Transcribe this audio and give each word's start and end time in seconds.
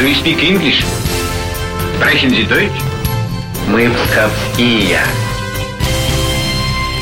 Do 0.00 0.08
you 0.08 0.14
speak 0.14 0.42
English? 0.42 0.82
Sprechen 1.96 2.30
Sie 2.30 2.44
Deutsch? 2.44 2.80
Мы 3.68 3.90
псковские. 3.90 4.98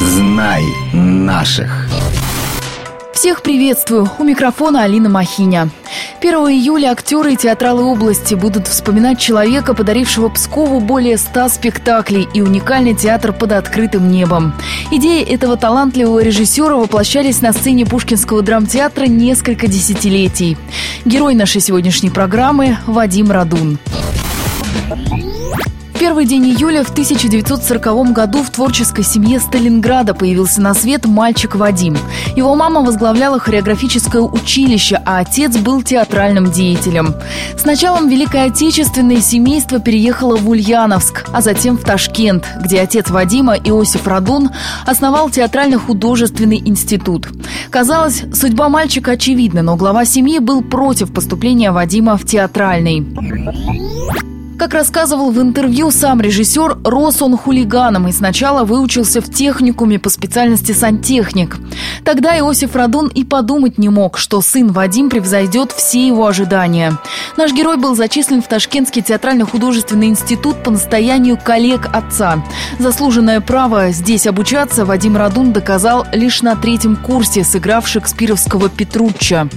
Знай 0.00 0.64
наших. 0.92 1.86
Всех 3.18 3.42
приветствую! 3.42 4.08
У 4.20 4.22
микрофона 4.22 4.84
Алина 4.84 5.08
Махиня. 5.08 5.70
1 6.20 6.34
июля 6.50 6.92
актеры 6.92 7.32
и 7.32 7.36
театралы 7.36 7.82
области 7.82 8.34
будут 8.36 8.68
вспоминать 8.68 9.18
человека, 9.18 9.74
подарившего 9.74 10.28
Пскову 10.28 10.78
более 10.78 11.18
100 11.18 11.48
спектаклей 11.48 12.28
и 12.32 12.42
уникальный 12.42 12.94
театр 12.94 13.32
под 13.32 13.50
открытым 13.50 14.08
небом. 14.08 14.54
Идеи 14.92 15.24
этого 15.24 15.56
талантливого 15.56 16.20
режиссера 16.22 16.76
воплощались 16.76 17.40
на 17.42 17.52
сцене 17.52 17.84
Пушкинского 17.84 18.40
драмтеатра 18.42 19.06
несколько 19.06 19.66
десятилетий. 19.66 20.56
Герой 21.04 21.34
нашей 21.34 21.60
сегодняшней 21.60 22.10
программы– 22.10 22.78
Вадим 22.86 23.32
Радун 23.32 23.80
первый 25.98 26.26
день 26.26 26.44
июля 26.44 26.84
в 26.84 26.90
1940 26.90 28.12
году 28.12 28.44
в 28.44 28.50
творческой 28.50 29.02
семье 29.02 29.40
Сталинграда 29.40 30.14
появился 30.14 30.60
на 30.60 30.72
свет 30.72 31.06
мальчик 31.06 31.56
Вадим. 31.56 31.96
Его 32.36 32.54
мама 32.54 32.82
возглавляла 32.82 33.40
хореографическое 33.40 34.22
училище, 34.22 35.00
а 35.04 35.18
отец 35.18 35.56
был 35.56 35.82
театральным 35.82 36.52
деятелем. 36.52 37.14
С 37.56 37.64
началом 37.64 38.08
Великой 38.08 38.44
Отечественной 38.44 39.20
семейство 39.20 39.80
переехало 39.80 40.36
в 40.36 40.48
Ульяновск, 40.48 41.24
а 41.32 41.40
затем 41.40 41.76
в 41.76 41.82
Ташкент, 41.82 42.46
где 42.62 42.80
отец 42.80 43.10
Вадима, 43.10 43.56
Иосиф 43.56 44.06
Радун, 44.06 44.50
основал 44.86 45.30
театрально-художественный 45.30 46.62
институт. 46.64 47.28
Казалось, 47.70 48.22
судьба 48.32 48.68
мальчика 48.68 49.12
очевидна, 49.12 49.62
но 49.62 49.74
глава 49.74 50.04
семьи 50.04 50.38
был 50.38 50.62
против 50.62 51.12
поступления 51.12 51.72
Вадима 51.72 52.16
в 52.16 52.24
театральный. 52.24 53.04
Как 54.58 54.74
рассказывал 54.74 55.30
в 55.30 55.40
интервью 55.40 55.92
сам 55.92 56.20
режиссер, 56.20 56.78
рос 56.82 57.22
он 57.22 57.36
хулиганом 57.36 58.08
и 58.08 58.12
сначала 58.12 58.64
выучился 58.64 59.20
в 59.20 59.30
техникуме 59.30 60.00
по 60.00 60.10
специальности 60.10 60.72
сантехник. 60.72 61.58
Тогда 62.04 62.36
Иосиф 62.36 62.74
Радун 62.74 63.06
и 63.06 63.22
подумать 63.22 63.78
не 63.78 63.88
мог, 63.88 64.18
что 64.18 64.40
сын 64.40 64.72
Вадим 64.72 65.10
превзойдет 65.10 65.70
все 65.70 66.04
его 66.04 66.26
ожидания. 66.26 66.98
Наш 67.36 67.52
герой 67.52 67.76
был 67.76 67.94
зачислен 67.94 68.42
в 68.42 68.48
Ташкентский 68.48 69.00
театрально-художественный 69.00 70.08
институт 70.08 70.60
по 70.64 70.72
настоянию 70.72 71.38
коллег 71.38 71.88
отца. 71.92 72.44
Заслуженное 72.80 73.40
право 73.40 73.92
здесь 73.92 74.26
обучаться 74.26 74.84
Вадим 74.84 75.16
Радун 75.16 75.52
доказал 75.52 76.04
лишь 76.12 76.42
на 76.42 76.56
третьем 76.56 76.96
курсе, 76.96 77.44
сыграв 77.44 77.86
шекспировского 77.86 78.68
Петручча. 78.68 79.48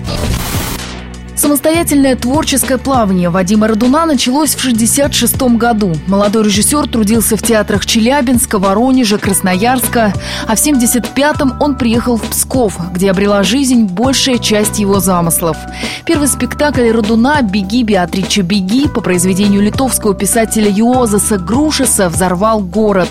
Самостоятельное 1.42 2.16
творческое 2.16 2.78
плавание 2.78 3.32
Вадима 3.32 3.68
Радуна 3.68 4.06
началось 4.06 4.54
в 4.54 4.60
1966 4.60 5.58
году. 5.58 5.92
Молодой 6.06 6.44
режиссер 6.44 6.88
трудился 6.88 7.36
в 7.36 7.42
театрах 7.42 7.88
Челябинска, 7.88 8.60
Воронежа, 8.60 9.18
Красноярска, 9.18 10.14
а 10.48 10.56
в 10.56 10.60
1975-м 10.64 11.60
он 11.60 11.80
приехал 11.80 12.18
в 12.18 12.22
Псков, 12.30 12.78
где 12.94 13.10
обрела 13.10 13.42
жизнь 13.42 13.86
большая 13.86 14.38
часть 14.38 14.78
его 14.78 15.00
замыслов. 15.00 15.58
Первый 16.06 16.28
спектакль 16.28 16.92
Радуна 16.92 17.42
«Беги, 17.42 17.82
Беатрича, 17.82 18.44
беги» 18.44 18.88
по 18.88 19.02
произведению 19.02 19.64
литовского 19.64 20.14
писателя 20.14 20.70
Юозаса 20.70 21.40
Грушеса 21.40 22.10
взорвал 22.10 22.60
город. 22.60 23.10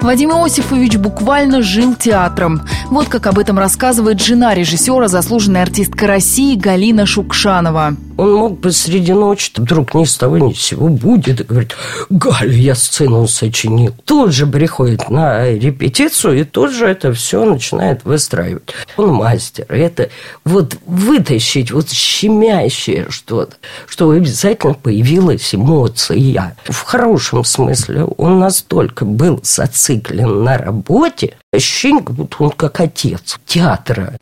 Вадим 0.00 0.30
Иосифович 0.30 0.96
буквально 0.96 1.62
жил 1.62 1.94
театром. 1.94 2.62
Вот 2.86 3.08
как 3.08 3.26
об 3.26 3.38
этом 3.38 3.58
рассказывает 3.58 4.20
жена 4.20 4.54
режиссера, 4.54 5.08
заслуженная 5.08 5.62
артистка 5.62 6.06
России 6.06 6.54
Галина 6.56 7.06
Шукшанова. 7.06 7.96
Он 8.18 8.34
мог 8.34 8.58
бы 8.58 8.72
среди 8.72 9.12
ночи 9.12 9.52
вдруг 9.56 9.94
ни 9.94 10.04
с 10.04 10.16
того 10.16 10.38
ни 10.38 10.52
с 10.52 10.60
сего 10.60 10.88
будет 10.88 11.40
и 11.40 11.44
говорит, 11.44 11.76
Галя, 12.10 12.52
я 12.52 12.74
сцену 12.74 13.28
сочинил. 13.28 13.94
Тут 14.04 14.32
же 14.32 14.44
приходит 14.44 15.08
на 15.08 15.48
репетицию 15.48 16.40
и 16.40 16.44
тут 16.44 16.72
же 16.72 16.86
это 16.86 17.12
все 17.12 17.44
начинает 17.44 18.04
выстраивать. 18.04 18.74
Он 18.96 19.12
мастер. 19.12 19.66
Это 19.68 20.10
вот 20.44 20.76
вытащить 20.84 21.70
вот 21.70 21.90
щемящее 21.90 23.06
что-то, 23.08 23.54
чтобы 23.86 24.16
обязательно 24.16 24.74
появилась 24.74 25.54
эмоция. 25.54 26.56
В 26.64 26.82
хорошем 26.82 27.44
смысле 27.44 28.02
он 28.02 28.40
настолько 28.40 29.04
был 29.04 29.38
зациклен 29.44 30.42
на 30.42 30.58
работе, 30.58 31.36
ощущение, 31.52 32.02
как 32.02 32.16
будто 32.16 32.36
он 32.40 32.50
как 32.50 32.80
отец 32.80 33.38
театра. 33.46 34.18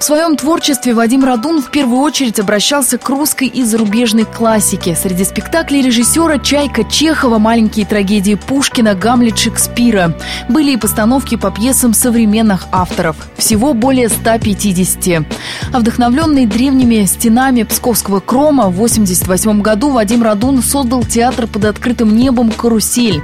В 0.00 0.02
своем 0.02 0.34
творчестве 0.34 0.94
Вадим 0.94 1.24
Радун 1.24 1.60
в 1.60 1.70
первую 1.70 2.00
очередь 2.00 2.40
обращался 2.40 2.96
к 2.96 3.06
русской 3.10 3.48
и 3.48 3.62
зарубежной 3.62 4.24
классике. 4.24 4.96
Среди 4.96 5.24
спектаклей 5.24 5.82
режиссера 5.82 6.38
«Чайка» 6.38 6.84
Чехова, 6.84 7.38
«Маленькие 7.38 7.84
трагедии» 7.84 8.34
Пушкина, 8.34 8.94
«Гамлет» 8.94 9.36
Шекспира. 9.36 10.16
Были 10.48 10.72
и 10.72 10.76
постановки 10.78 11.36
по 11.36 11.50
пьесам 11.50 11.92
современных 11.92 12.66
авторов. 12.72 13.14
Всего 13.36 13.74
более 13.74 14.08
150. 14.08 15.22
А 15.70 15.78
вдохновленный 15.78 16.46
древними 16.46 17.04
стенами 17.04 17.64
Псковского 17.64 18.20
Крома 18.20 18.70
в 18.70 18.80
1988 18.82 19.60
году 19.60 19.90
Вадим 19.90 20.22
Радун 20.22 20.62
создал 20.62 21.04
театр 21.04 21.46
под 21.46 21.66
открытым 21.66 22.16
небом 22.16 22.50
«Карусель». 22.52 23.22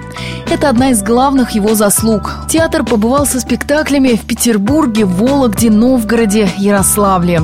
Это 0.50 0.69
одна 0.69 0.91
из 0.91 1.03
главных 1.03 1.53
его 1.53 1.75
заслуг. 1.75 2.34
Театр 2.50 2.84
побывал 2.84 3.25
со 3.26 3.41
спектаклями 3.41 4.10
в 4.10 4.26
Петербурге, 4.26 5.06
Вологде, 5.06 5.70
Новгороде, 5.70 6.48
Ярославле. 6.66 7.43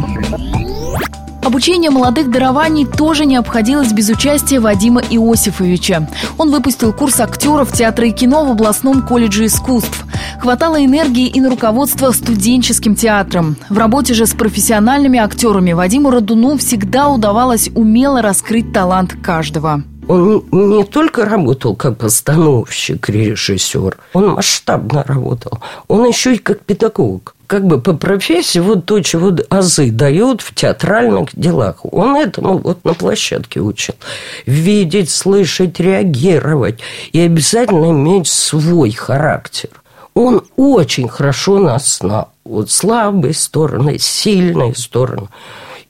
Обучение 1.42 1.90
молодых 1.90 2.30
дарований 2.30 2.86
тоже 2.86 3.24
не 3.24 3.36
обходилось 3.36 3.92
без 3.92 4.08
участия 4.08 4.58
Вадима 4.58 5.00
Иосифовича. 5.00 6.08
Он 6.38 6.50
выпустил 6.50 6.92
курс 6.92 7.20
актеров 7.20 7.72
театра 7.72 8.06
и 8.06 8.12
кино 8.12 8.44
в 8.44 8.50
областном 8.50 9.02
колледже 9.02 9.46
искусств. 9.46 10.04
Хватало 10.40 10.84
энергии 10.84 11.28
и 11.28 11.40
на 11.40 11.50
руководство 11.50 12.10
студенческим 12.10 12.96
театром. 12.96 13.56
В 13.70 13.78
работе 13.78 14.14
же 14.14 14.26
с 14.26 14.34
профессиональными 14.34 15.18
актерами 15.18 15.72
Вадиму 15.72 16.10
Радуну 16.10 16.58
всегда 16.58 17.08
удавалось 17.08 17.70
умело 17.74 18.22
раскрыть 18.22 18.72
талант 18.72 19.14
каждого. 19.22 19.82
Он 20.08 20.42
не 20.50 20.84
только 20.84 21.24
работал 21.24 21.76
как 21.76 21.98
постановщик, 21.98 23.08
режиссер, 23.08 23.98
он 24.14 24.30
масштабно 24.30 25.04
работал. 25.04 25.60
Он 25.86 26.04
еще 26.06 26.34
и 26.34 26.38
как 26.38 26.60
педагог 26.60 27.34
как 27.46 27.66
бы 27.66 27.80
по 27.80 27.92
профессии 27.92 28.58
вот 28.58 28.86
то, 28.86 29.00
чего 29.00 29.32
азы 29.50 29.90
дают 29.90 30.40
в 30.40 30.54
театральных 30.54 31.30
делах. 31.34 31.84
Он 31.84 32.16
этому 32.16 32.58
вот 32.58 32.84
на 32.84 32.94
площадке 32.94 33.60
учил. 33.60 33.94
Видеть, 34.46 35.10
слышать, 35.10 35.78
реагировать. 35.80 36.80
И 37.12 37.20
обязательно 37.20 37.90
иметь 37.90 38.28
свой 38.28 38.92
характер. 38.92 39.70
Он 40.14 40.42
очень 40.56 41.08
хорошо 41.08 41.58
нас 41.58 41.98
знал. 41.98 42.30
Вот 42.44 42.70
слабые 42.70 43.34
стороны, 43.34 43.98
сильные 43.98 44.74
стороны. 44.74 45.28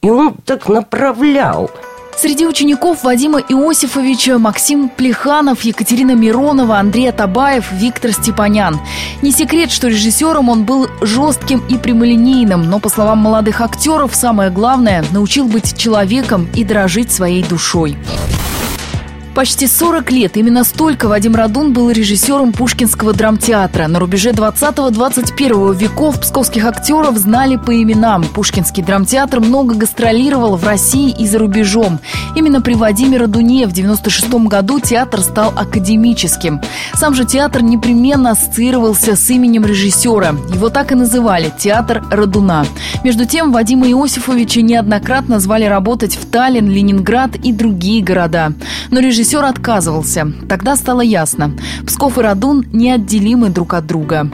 И 0.03 0.11
он 0.11 0.35
так 0.45 0.69
направлял– 0.69 1.71
Среди 2.17 2.47
учеников 2.47 3.05
Вадима 3.05 3.41
Иосифовича 3.41 4.39
Максим 4.39 4.89
Плеханов, 4.89 5.63
Екатерина 5.63 6.13
Миронова, 6.13 6.79
Андрей 6.79 7.09
Атабаев, 7.09 7.73
Виктор 7.73 8.13
Степанян. 8.13 8.81
Не 9.23 9.33
секрет, 9.33 9.71
что 9.71 9.89
режиссером 9.89 10.49
он 10.49 10.65
был 10.65 10.89
жестким 11.01 11.63
и 11.69 11.77
прямолинейным, 11.77 12.69
но, 12.69 12.79
по 12.79 12.89
словам 12.89 13.19
молодых 13.19 13.61
актеров, 13.61 14.15
самое 14.15 14.51
главное– 14.51 15.05
научил 15.13 15.47
быть 15.47 15.77
человеком 15.77 16.49
и 16.55 16.65
дорожить 16.65 17.11
своей 17.11 17.43
душой. 17.43 17.97
Почти 19.35 19.67
40 19.67 20.13
лет 20.13 20.37
именно 20.37 20.63
столько 20.63 21.09
Вадим 21.09 21.35
Радун 21.35 21.73
был 21.73 21.91
режиссером 21.91 22.53
Пушкинского 22.53 23.15
драмтеатра. 23.15 23.87
На 23.87 23.99
рубеже 23.99 24.33
20-21 24.33 25.75
веков 25.75 26.21
псковских 26.21 26.67
актеров 26.67 27.17
знали 27.17 27.57
по 27.57 27.75
именам. 27.75 28.25
Пушкинский 28.25 28.83
драмтеатр 28.83 29.41
много 29.41 29.75
гастролировал 29.75 30.57
в 30.57 30.65
России 30.67 31.17
и 31.19 31.27
за 31.27 31.39
рубежом. 31.39 31.99
Именно 32.37 32.61
при 32.61 32.75
Вадиме 32.75 33.17
Радуне 33.17 33.67
в 33.67 33.73
96 33.73 34.35
году 34.35 34.81
театр 34.81 35.23
стал 35.23 35.55
академическим. 35.57 36.61
Сам 36.93 37.15
же 37.15 37.25
театр 37.25 37.63
непременно 37.63 38.33
ассоциировался 38.33 39.17
с 39.17 39.31
именем 39.31 39.65
режиссера. 39.65 40.37
Его 40.53 40.69
так 40.69 40.93
и 40.93 40.95
называли– 40.95 41.51
театр 41.59 42.05
Радуна. 42.11 42.67
Между 43.03 43.25
тем, 43.25 43.51
Вадима 43.51 43.89
Иосифовича 43.89 44.61
неоднократно 44.61 45.41
звали 45.41 45.65
работать 45.65 46.17
в 46.17 46.27
Таллин, 46.31 46.69
Ленинград 46.69 47.35
и 47.37 47.53
другие 47.53 48.03
города. 48.05 48.53
Но 48.91 49.01
режиссер 49.01 49.22
Режиссер 49.23 49.45
отказывался. 49.45 50.33
Тогда 50.49 50.75
стало 50.75 51.01
ясно. 51.01 51.57
Псков 51.87 52.19
и 52.19 52.23
Радун 52.23 52.67
неотделимы 52.73 53.51
друг 53.51 53.75
от 53.75 53.87
друга. 53.87 54.29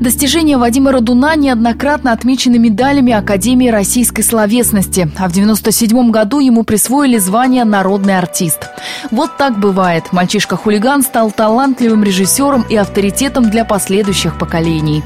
Достижения 0.00 0.56
Вадима 0.56 0.92
Радуна 0.92 1.36
неоднократно 1.36 2.12
отмечены 2.12 2.58
медалями 2.58 3.12
Академии 3.12 3.68
российской 3.68 4.22
словесности, 4.22 5.00
а 5.18 5.28
в 5.28 5.32
1997 5.32 6.10
году 6.10 6.38
ему 6.40 6.62
присвоили 6.62 7.18
звание 7.18 7.64
«Народный 7.64 8.16
артист». 8.16 8.70
Вот 9.10 9.36
так 9.36 9.60
бывает. 9.60 10.04
Мальчишка-хулиган 10.12 11.02
стал 11.02 11.30
талантливым 11.30 12.04
режиссером 12.04 12.64
и 12.70 12.76
авторитетом 12.76 13.50
для 13.50 13.66
последующих 13.66 14.38
поколений. 14.38 15.02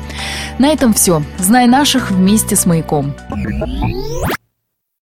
На 0.60 0.68
этом 0.68 0.94
все. 0.94 1.20
Знай 1.38 1.66
наших 1.66 2.12
вместе 2.12 2.54
с 2.54 2.64
«Маяком». 2.64 3.12